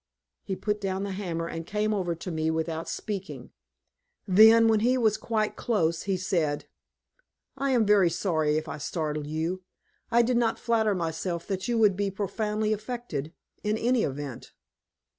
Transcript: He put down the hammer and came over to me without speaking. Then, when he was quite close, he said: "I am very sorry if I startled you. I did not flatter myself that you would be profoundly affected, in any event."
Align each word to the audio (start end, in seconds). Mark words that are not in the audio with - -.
He 0.41 0.55
put 0.55 0.81
down 0.81 1.03
the 1.03 1.11
hammer 1.11 1.47
and 1.47 1.63
came 1.63 1.93
over 1.93 2.15
to 2.15 2.31
me 2.31 2.49
without 2.49 2.89
speaking. 2.89 3.51
Then, 4.27 4.67
when 4.67 4.79
he 4.79 4.97
was 4.97 5.15
quite 5.15 5.55
close, 5.55 6.01
he 6.09 6.17
said: 6.17 6.65
"I 7.55 7.69
am 7.69 7.85
very 7.85 8.09
sorry 8.09 8.57
if 8.57 8.67
I 8.67 8.79
startled 8.79 9.27
you. 9.27 9.61
I 10.09 10.23
did 10.23 10.37
not 10.37 10.57
flatter 10.57 10.95
myself 10.95 11.45
that 11.45 11.67
you 11.67 11.77
would 11.77 11.95
be 11.95 12.09
profoundly 12.09 12.73
affected, 12.73 13.31
in 13.63 13.77
any 13.77 14.01
event." 14.01 14.53